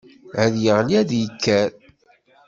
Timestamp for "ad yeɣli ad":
0.43-1.11